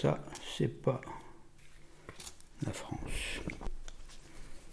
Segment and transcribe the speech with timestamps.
[0.00, 0.18] ça,
[0.56, 1.00] c'est pas
[2.64, 3.40] la France.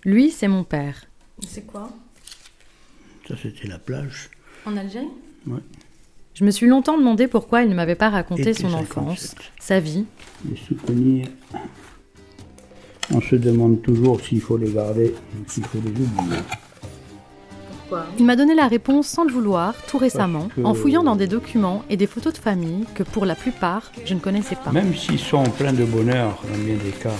[0.04, 1.06] Lui, c'est mon père.
[1.48, 1.92] C'est quoi?
[3.28, 4.30] Ça, c'était la plage.
[4.66, 5.08] En Algérie?
[5.48, 5.62] Ouais.
[6.36, 8.76] Je me suis longtemps demandé pourquoi il ne m'avait pas raconté son 57.
[8.76, 10.06] enfance, sa vie.
[10.48, 11.30] Les souvenirs,
[13.12, 16.42] on se demande toujours s'il faut les garder ou s'il faut les oublier.
[17.90, 21.16] Pourquoi Il m'a donné la réponse sans le vouloir, tout récemment, que- en fouillant dans
[21.16, 24.72] des documents et des photos de famille que pour la plupart, je ne connaissais pas.
[24.72, 27.12] Même s'ils sont pleins de bonheur, dans bien des cas,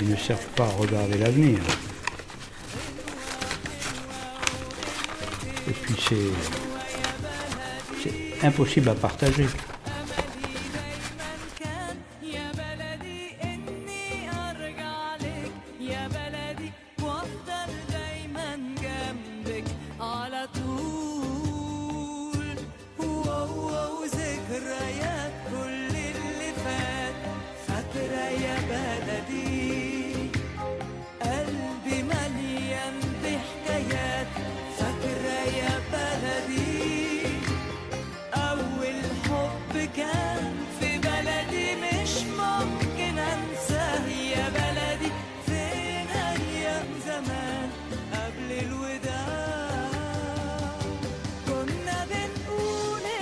[0.00, 1.58] ils ne servent pas à regarder l'avenir.
[5.68, 6.16] Et puis c'est.
[8.02, 9.46] C'est impossible à partager.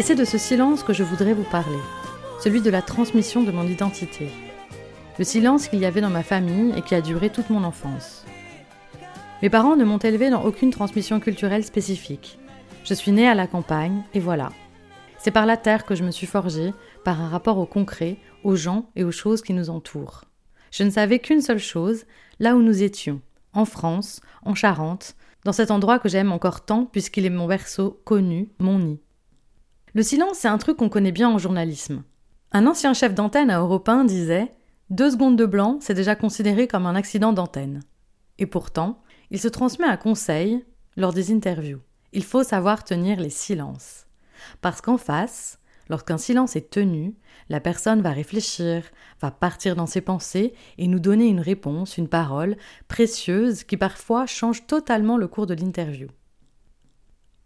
[0.01, 1.79] Et c'est de ce silence que je voudrais vous parler,
[2.41, 4.29] celui de la transmission de mon identité.
[5.19, 8.25] Le silence qu'il y avait dans ma famille et qui a duré toute mon enfance.
[9.43, 12.39] Mes parents ne m'ont élevé dans aucune transmission culturelle spécifique.
[12.83, 14.53] Je suis née à la campagne et voilà.
[15.19, 16.73] C'est par la terre que je me suis forgée,
[17.05, 20.25] par un rapport au concret, aux gens et aux choses qui nous entourent.
[20.71, 22.07] Je ne savais qu'une seule chose,
[22.39, 23.21] là où nous étions,
[23.53, 28.01] en France, en Charente, dans cet endroit que j'aime encore tant puisqu'il est mon berceau
[28.07, 29.01] connu, mon nid.
[29.93, 32.05] Le silence, c'est un truc qu'on connaît bien en journalisme.
[32.53, 34.53] Un ancien chef d'antenne à Europe 1 disait
[34.89, 37.81] Deux secondes de blanc, c'est déjà considéré comme un accident d'antenne.
[38.39, 40.65] Et pourtant, il se transmet un conseil
[40.97, 41.81] lors des interviews.
[42.13, 44.07] Il faut savoir tenir les silences.
[44.61, 47.17] Parce qu'en face, lorsqu'un silence est tenu,
[47.49, 48.85] la personne va réfléchir,
[49.21, 54.27] va partir dans ses pensées et nous donner une réponse, une parole précieuse qui parfois
[54.27, 56.09] change totalement le cours de l'interview.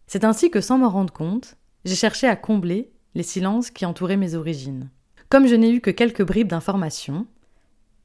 [0.06, 4.16] C'est ainsi que, sans m'en rendre compte, j'ai cherché à combler les silences qui entouraient
[4.16, 4.90] mes origines.
[5.28, 7.26] Comme je n'ai eu que quelques bribes d'informations,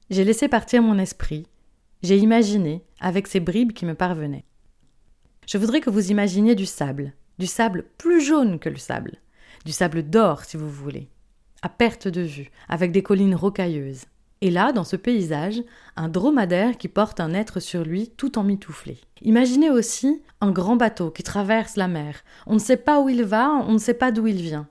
[0.10, 1.46] j'ai laissé partir mon esprit,
[2.02, 4.46] j'ai imaginé avec ces bribes qui me parvenaient.
[5.48, 9.18] Je voudrais que vous imaginiez du sable, du sable plus jaune que le sable,
[9.66, 11.10] du sable d'or si vous voulez,
[11.62, 14.06] à perte de vue, avec des collines rocailleuses.
[14.42, 15.62] Et là, dans ce paysage,
[15.98, 19.00] un dromadaire qui porte un être sur lui tout emmitouflé.
[19.22, 22.24] Imaginez aussi un grand bateau qui traverse la mer.
[22.48, 24.68] On ne sait pas où il va, on ne sait pas d'où il vient.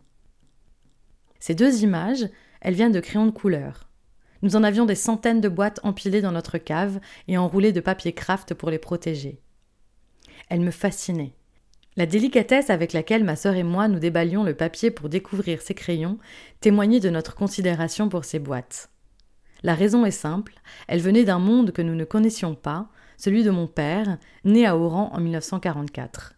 [1.38, 2.28] Ces deux images,
[2.60, 3.88] elles viennent de crayons de couleur.
[4.40, 8.12] Nous en avions des centaines de boîtes empilées dans notre cave et enroulées de papier
[8.12, 9.40] craft pour les protéger.
[10.48, 11.34] Elles me fascinaient.
[11.96, 15.74] La délicatesse avec laquelle ma sœur et moi nous déballions le papier pour découvrir ces
[15.74, 16.18] crayons
[16.60, 18.90] témoignait de notre considération pour ces boîtes.
[19.62, 20.54] La raison est simple,
[20.86, 24.76] elle venait d'un monde que nous ne connaissions pas, celui de mon père, né à
[24.76, 26.34] Oran en 1944.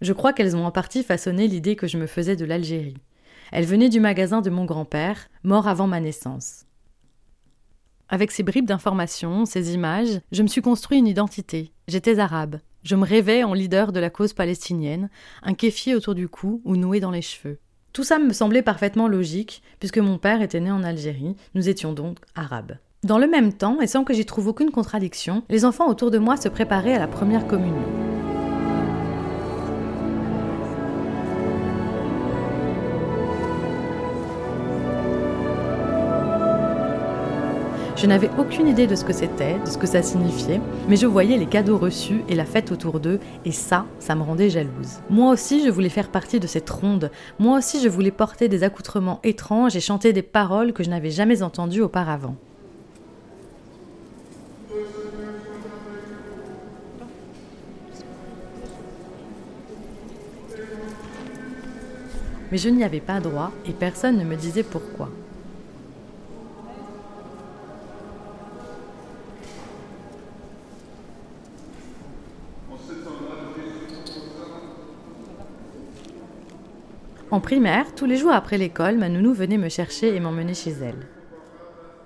[0.00, 2.98] Je crois qu'elles ont en partie façonné l'idée que je me faisais de l'Algérie.
[3.52, 6.64] Elle venait du magasin de mon grand-père, mort avant ma naissance.
[8.08, 11.72] Avec ces bribes d'informations, ces images, je me suis construit une identité.
[11.88, 12.60] J'étais arabe.
[12.82, 15.10] Je me rêvais en leader de la cause palestinienne,
[15.42, 17.58] un kéfier autour du cou ou noué dans les cheveux.
[17.96, 21.94] Tout ça me semblait parfaitement logique, puisque mon père était né en Algérie, nous étions
[21.94, 22.76] donc arabes.
[23.04, 26.18] Dans le même temps, et sans que j'y trouve aucune contradiction, les enfants autour de
[26.18, 28.05] moi se préparaient à la première communion.
[38.06, 41.08] Je n'avais aucune idée de ce que c'était, de ce que ça signifiait, mais je
[41.08, 45.00] voyais les cadeaux reçus et la fête autour d'eux, et ça, ça me rendait jalouse.
[45.10, 48.62] Moi aussi, je voulais faire partie de cette ronde, moi aussi, je voulais porter des
[48.62, 52.36] accoutrements étranges et chanter des paroles que je n'avais jamais entendues auparavant.
[62.52, 65.10] Mais je n'y avais pas droit et personne ne me disait pourquoi.
[77.32, 80.70] En primaire, tous les jours après l'école, ma nounou venait me chercher et m'emmener chez
[80.70, 81.08] elle.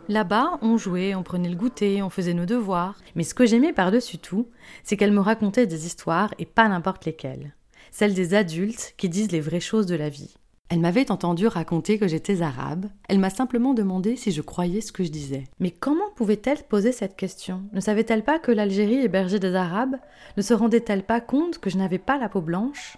[0.09, 2.99] Là-bas, on jouait, on prenait le goûter, on faisait nos devoirs.
[3.15, 4.49] Mais ce que j'aimais par-dessus tout,
[4.83, 7.55] c'est qu'elle me racontait des histoires et pas n'importe lesquelles.
[7.91, 10.35] Celles des adultes qui disent les vraies choses de la vie.
[10.71, 12.87] Elle m'avait entendu raconter que j'étais arabe.
[13.09, 15.45] Elle m'a simplement demandé si je croyais ce que je disais.
[15.59, 17.65] Mais comment pouvait-elle poser cette question?
[17.73, 19.97] Ne savait-elle pas que l'Algérie hébergeait des Arabes?
[20.37, 22.97] Ne se rendait-elle pas compte que je n'avais pas la peau blanche?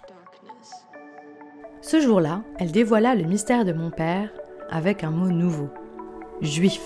[1.85, 4.29] Ce jour-là, elle dévoila le mystère de mon père
[4.69, 5.67] avec un mot nouveau.
[6.39, 6.79] Juif.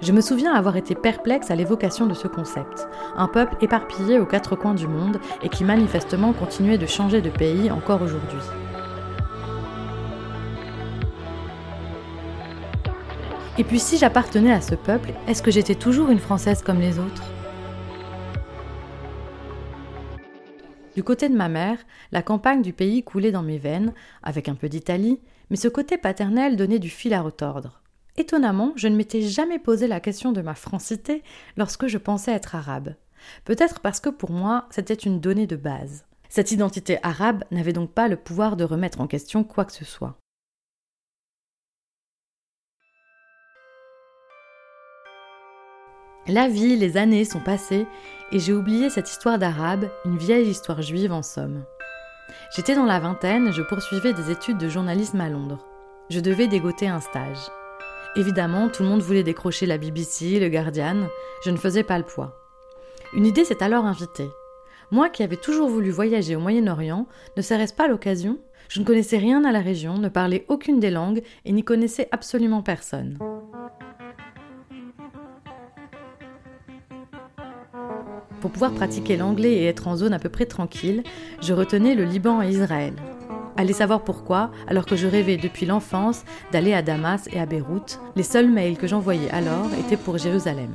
[0.00, 2.88] Je me souviens avoir été perplexe à l'évocation de ce concept.
[3.14, 7.28] Un peuple éparpillé aux quatre coins du monde et qui manifestement continuait de changer de
[7.28, 8.40] pays encore aujourd'hui.
[13.58, 16.98] Et puis si j'appartenais à ce peuple, est-ce que j'étais toujours une Française comme les
[16.98, 17.35] autres?
[20.96, 21.78] Du côté de ma mère,
[22.10, 25.20] la campagne du pays coulait dans mes veines, avec un peu d'Italie,
[25.50, 27.82] mais ce côté paternel donnait du fil à retordre.
[28.16, 31.22] Étonnamment, je ne m'étais jamais posé la question de ma francité
[31.58, 32.94] lorsque je pensais être arabe.
[33.44, 36.06] Peut-être parce que pour moi, c'était une donnée de base.
[36.30, 39.84] Cette identité arabe n'avait donc pas le pouvoir de remettre en question quoi que ce
[39.84, 40.16] soit.
[46.28, 47.86] La vie, les années sont passées
[48.32, 51.62] et j'ai oublié cette histoire d'arabe, une vieille histoire juive en somme.
[52.56, 55.64] J'étais dans la vingtaine je poursuivais des études de journalisme à Londres.
[56.10, 57.38] Je devais dégoter un stage.
[58.16, 61.06] Évidemment, tout le monde voulait décrocher la BBC, le Guardian,
[61.44, 62.36] je ne faisais pas le poids.
[63.14, 64.28] Une idée s'est alors invitée.
[64.90, 67.06] Moi qui avais toujours voulu voyager au Moyen-Orient,
[67.36, 68.38] ne serait-ce pas l'occasion?
[68.68, 72.08] Je ne connaissais rien à la région, ne parlais aucune des langues et n'y connaissais
[72.10, 73.16] absolument personne.
[78.40, 81.02] Pour pouvoir pratiquer l'anglais et être en zone à peu près tranquille,
[81.42, 82.94] je retenais le Liban et Israël.
[83.56, 87.98] Allez savoir pourquoi, alors que je rêvais depuis l'enfance d'aller à Damas et à Beyrouth,
[88.14, 90.70] les seuls mails que j'envoyais alors étaient pour Jérusalem.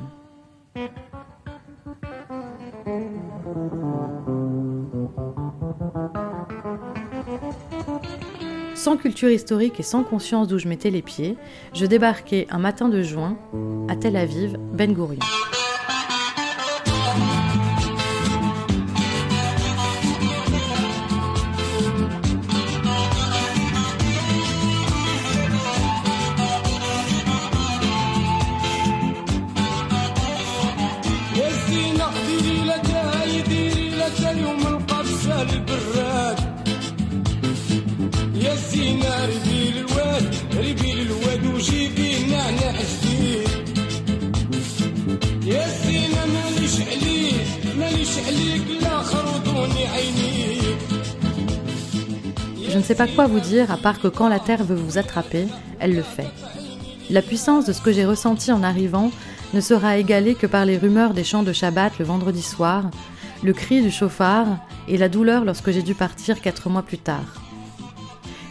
[8.74, 11.36] Sans culture historique et sans conscience d'où je mettais les pieds,
[11.72, 13.36] je débarquais un matin de juin
[13.88, 15.20] à Tel Aviv, Ben Gurion.
[36.01, 36.39] البراد
[38.35, 43.49] يا زينة ربي للواد ربي للواد وجيبي نعناع جديد
[45.45, 47.47] يا زينة ماليش عليك
[47.79, 50.77] ماليش عليك لا خرطوني عينيك
[52.69, 54.97] Je ne sais pas quoi vous dire à part que quand la Terre veut vous
[54.99, 55.47] attraper,
[55.79, 56.31] elle le fait.
[57.09, 59.09] La puissance de ce que j'ai ressenti en arrivant
[59.55, 62.83] ne sera égalée que par les rumeurs des chants de Shabbat le vendredi soir,
[63.42, 64.46] le cri du chauffard
[64.88, 67.42] et la douleur lorsque j'ai dû partir quatre mois plus tard.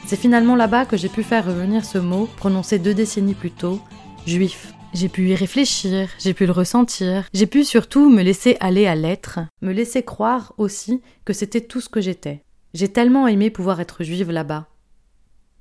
[0.05, 3.79] C'est finalement là-bas que j'ai pu faire revenir ce mot prononcé deux décennies plus tôt,
[4.25, 4.73] juif.
[4.93, 8.95] J'ai pu y réfléchir, j'ai pu le ressentir, j'ai pu surtout me laisser aller à
[8.95, 12.43] l'être, me laisser croire aussi que c'était tout ce que j'étais.
[12.73, 14.67] J'ai tellement aimé pouvoir être juive là-bas.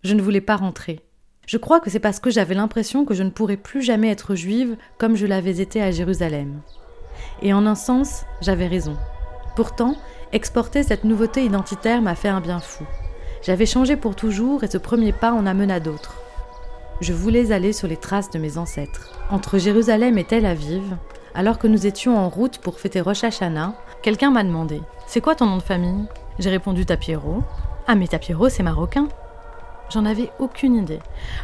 [0.02, 0.98] Je ne voulais pas rentrer.
[1.46, 4.34] Je crois que c'est parce que j'avais l'impression que je ne pourrais plus jamais être
[4.34, 6.60] juive comme je l'avais été à Jérusalem.
[7.42, 8.96] Et en un sens, j'avais raison.
[9.60, 9.94] Pourtant,
[10.32, 12.84] exporter cette nouveauté identitaire m'a fait un bien fou.
[13.42, 16.14] J'avais changé pour toujours et ce premier pas en amena d'autres.
[17.02, 19.10] Je voulais aller sur les traces de mes ancêtres.
[19.28, 20.96] Entre Jérusalem et Tel Aviv,
[21.34, 25.34] alors que nous étions en route pour fêter Rosh Hashanah, quelqu'un m'a demandé C'est quoi
[25.34, 26.06] ton nom de famille?
[26.38, 27.42] J'ai répondu Tapiero.
[27.86, 29.08] Ah, mais Tapiero, c'est marocain.
[29.90, 31.00] J'en avais aucune idée.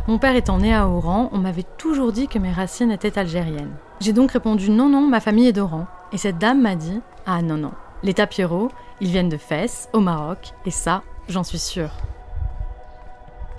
[0.06, 3.76] Mon père étant né à Oran, on m'avait toujours dit que mes racines étaient algériennes.
[4.00, 5.86] J'ai donc répondu non, non, ma famille est d'Oran.
[6.12, 7.72] Et cette dame m'a dit Ah non, non,
[8.02, 11.90] les Tapiero, ils viennent de Fès, au Maroc, et ça, j'en suis sûre.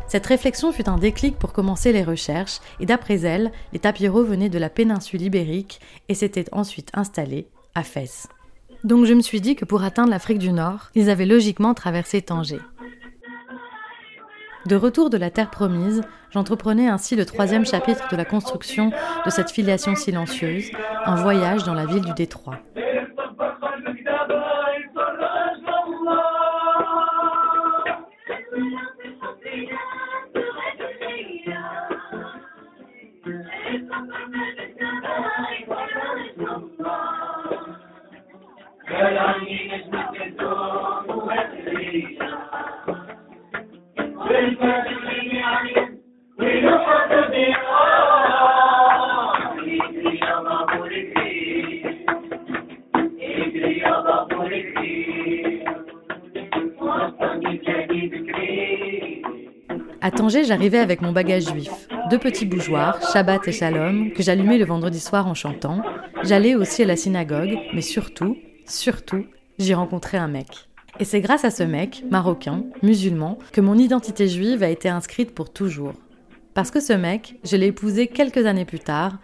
[0.08, 4.50] Cette réflexion fut un déclic pour commencer les recherches, et d'après elle, les Tapiero venaient
[4.50, 8.28] de la péninsule ibérique et s'étaient ensuite installés à Fès.
[8.84, 12.22] Donc je me suis dit que pour atteindre l'Afrique du Nord, ils avaient logiquement traversé
[12.22, 12.62] Tanger.
[14.66, 18.92] De retour de la Terre promise, j'entreprenais ainsi le troisième chapitre de la construction
[19.26, 20.72] de cette filiation silencieuse,
[21.06, 22.60] un voyage dans la ville du Détroit.
[60.08, 64.58] À Tanger, j'arrivais avec mon bagage juif, deux petits bougeoirs, Shabbat et Shalom, que j'allumais
[64.58, 65.82] le vendredi soir en chantant.
[66.24, 69.26] J'allais aussi à la synagogue, mais surtout, surtout,
[69.60, 70.70] j'y rencontrais un mec.
[71.02, 75.36] Et c'est grâce à ce mec, marocain, musulman, que mon identité juive a été inscrite
[75.36, 75.96] pour toujours.
[76.54, 79.18] Parce que ce mec, je l'ai épousé quelques années plus tard,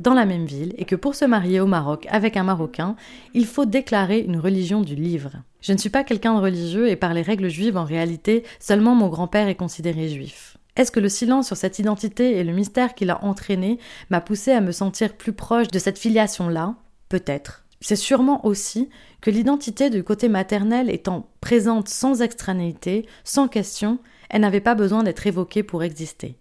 [0.00, 2.96] dans la même ville, et que pour se marier au Maroc avec un Marocain,
[3.34, 5.44] il faut déclarer une religion du livre.
[5.64, 8.94] Je ne suis pas quelqu'un de religieux et par les règles juives, en réalité, seulement
[8.94, 10.58] mon grand-père est considéré juif.
[10.76, 13.78] Est-ce que le silence sur cette identité et le mystère qui l'a entraîné
[14.10, 16.74] m'a poussé à me sentir plus proche de cette filiation-là?
[17.08, 17.64] Peut-être.
[17.80, 18.90] C'est sûrement aussi
[19.22, 25.02] que l'identité du côté maternel étant présente sans extranéité, sans question, elle n'avait pas besoin
[25.02, 26.36] d'être évoquée pour exister.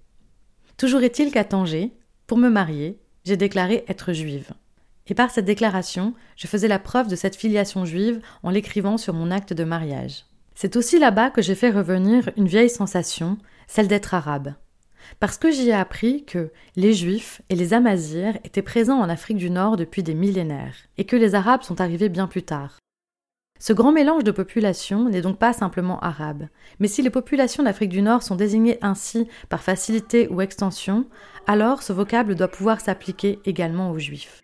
[0.76, 1.94] Toujours est-il qu'à Tanger,
[2.28, 4.52] pour me marier, j'ai déclaré être juive.
[5.08, 9.14] Et par cette déclaration, je faisais la preuve de cette filiation juive en l'écrivant sur
[9.14, 10.26] mon acte de mariage.
[10.56, 14.54] C'est aussi là-bas que j'ai fait revenir une vieille sensation, celle d'être arabe.
[15.20, 19.38] Parce que j'y ai appris que les Juifs et les Amazirs étaient présents en Afrique
[19.38, 22.78] du Nord depuis des millénaires, et que les Arabes sont arrivés bien plus tard.
[23.60, 26.48] Ce grand mélange de populations n'est donc pas simplement arabe,
[26.80, 31.06] mais si les populations d'Afrique du Nord sont désignées ainsi par facilité ou extension,
[31.48, 34.43] alors ce vocable doit pouvoir s'appliquer également aux Juifs.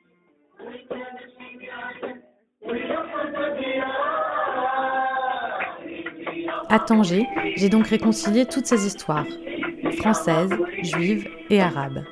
[6.72, 9.26] À Tanger, j'ai donc réconcilié toutes ces histoires,
[9.98, 12.04] françaises, juives et arabes.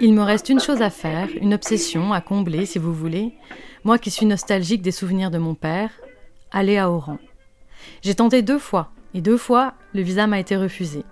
[0.00, 3.34] Il me reste une chose à faire, une obsession à combler si vous voulez,
[3.84, 5.90] moi qui suis nostalgique des souvenirs de mon père,
[6.50, 7.18] aller à Oran.
[8.02, 11.04] J'ai tenté deux fois, et deux fois, le visa m'a été refusé.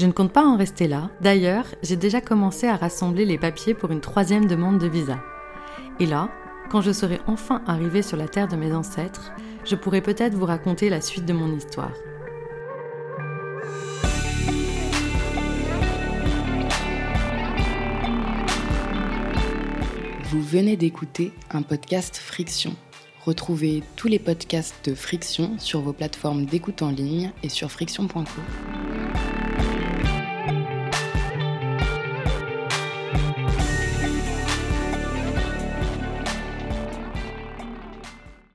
[0.00, 1.10] Je ne compte pas en rester là.
[1.20, 5.22] D'ailleurs, j'ai déjà commencé à rassembler les papiers pour une troisième demande de visa.
[5.98, 6.30] Et là,
[6.70, 9.30] quand je serai enfin arrivé sur la terre de mes ancêtres,
[9.66, 11.92] je pourrai peut-être vous raconter la suite de mon histoire.
[20.30, 22.74] Vous venez d'écouter un podcast Friction.
[23.26, 28.24] Retrouvez tous les podcasts de Friction sur vos plateformes d'écoute en ligne et sur friction.co.